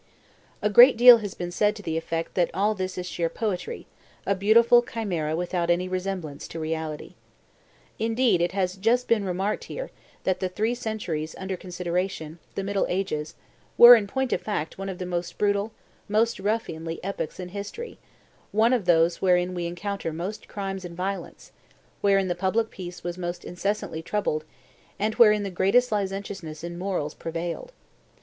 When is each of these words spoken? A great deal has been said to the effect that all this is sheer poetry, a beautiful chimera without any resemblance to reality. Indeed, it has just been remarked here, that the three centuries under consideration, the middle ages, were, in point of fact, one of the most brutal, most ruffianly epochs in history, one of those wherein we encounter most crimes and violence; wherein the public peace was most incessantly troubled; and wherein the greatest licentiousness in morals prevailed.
A 0.63 0.69
great 0.71 0.97
deal 0.97 1.19
has 1.19 1.35
been 1.35 1.51
said 1.51 1.75
to 1.75 1.83
the 1.83 1.95
effect 1.95 2.33
that 2.33 2.49
all 2.55 2.73
this 2.73 2.97
is 2.97 3.05
sheer 3.07 3.29
poetry, 3.29 3.85
a 4.25 4.33
beautiful 4.33 4.81
chimera 4.81 5.35
without 5.35 5.69
any 5.69 5.87
resemblance 5.87 6.47
to 6.47 6.59
reality. 6.59 7.13
Indeed, 7.99 8.41
it 8.41 8.51
has 8.53 8.77
just 8.77 9.07
been 9.07 9.23
remarked 9.23 9.65
here, 9.65 9.91
that 10.23 10.39
the 10.39 10.49
three 10.49 10.73
centuries 10.73 11.35
under 11.37 11.55
consideration, 11.55 12.39
the 12.55 12.63
middle 12.63 12.87
ages, 12.89 13.35
were, 13.77 13.93
in 13.95 14.07
point 14.07 14.33
of 14.33 14.41
fact, 14.41 14.75
one 14.79 14.89
of 14.89 14.97
the 14.97 15.05
most 15.05 15.37
brutal, 15.37 15.71
most 16.09 16.39
ruffianly 16.39 16.99
epochs 17.03 17.39
in 17.39 17.49
history, 17.49 17.99
one 18.51 18.73
of 18.73 18.85
those 18.85 19.21
wherein 19.21 19.53
we 19.53 19.67
encounter 19.67 20.11
most 20.11 20.47
crimes 20.47 20.83
and 20.83 20.97
violence; 20.97 21.51
wherein 22.01 22.27
the 22.27 22.33
public 22.33 22.71
peace 22.71 23.03
was 23.03 23.19
most 23.19 23.45
incessantly 23.45 24.01
troubled; 24.01 24.45
and 24.97 25.13
wherein 25.21 25.43
the 25.43 25.51
greatest 25.51 25.91
licentiousness 25.91 26.63
in 26.63 26.75
morals 26.79 27.13
prevailed. 27.13 27.71